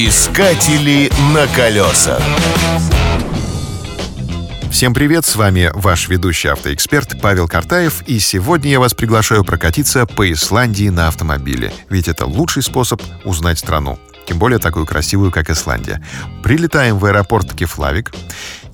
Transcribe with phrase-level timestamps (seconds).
[0.00, 2.22] Искатели на колесах.
[4.70, 10.06] Всем привет, с вами ваш ведущий автоэксперт Павел Картаев, и сегодня я вас приглашаю прокатиться
[10.06, 13.98] по Исландии на автомобиле, ведь это лучший способ узнать страну,
[14.28, 16.00] тем более такую красивую, как Исландия.
[16.44, 18.12] Прилетаем в аэропорт Кефлавик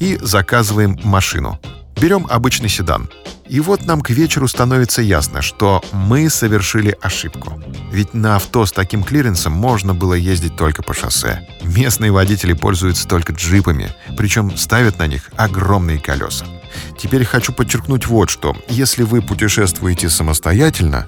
[0.00, 1.58] и заказываем машину.
[1.98, 3.08] Берем обычный седан.
[3.48, 7.60] И вот нам к вечеру становится ясно, что мы совершили ошибку.
[7.92, 11.46] Ведь на авто с таким клиренсом можно было ездить только по шоссе.
[11.62, 16.46] Местные водители пользуются только джипами, причем ставят на них огромные колеса.
[16.98, 18.56] Теперь хочу подчеркнуть вот что.
[18.68, 21.06] Если вы путешествуете самостоятельно,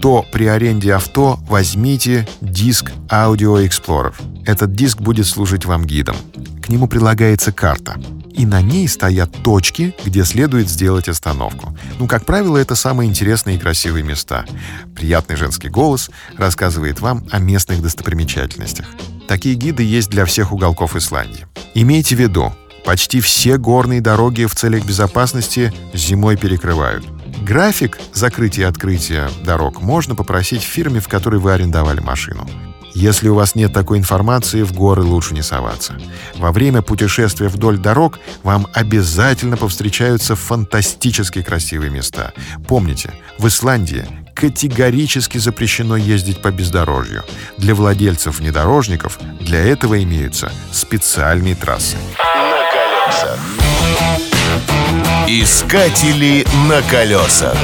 [0.00, 4.14] то при аренде авто возьмите диск Audio Explorer.
[4.46, 6.16] Этот диск будет служить вам гидом.
[6.62, 7.96] К нему прилагается карта
[8.38, 11.76] и на ней стоят точки, где следует сделать остановку.
[11.98, 14.46] Ну, как правило, это самые интересные и красивые места.
[14.94, 18.86] Приятный женский голос рассказывает вам о местных достопримечательностях.
[19.26, 21.46] Такие гиды есть для всех уголков Исландии.
[21.74, 27.04] Имейте в виду, почти все горные дороги в целях безопасности зимой перекрывают.
[27.42, 32.48] График закрытия и открытия дорог можно попросить в фирме, в которой вы арендовали машину.
[32.94, 35.98] Если у вас нет такой информации, в горы лучше не соваться.
[36.36, 42.32] Во время путешествия вдоль дорог вам обязательно повстречаются фантастически красивые места.
[42.66, 47.24] Помните, в Исландии категорически запрещено ездить по бездорожью.
[47.56, 51.96] Для владельцев внедорожников для этого имеются специальные трассы.
[52.18, 53.38] На колесах.
[55.26, 57.56] Искатели на колесах.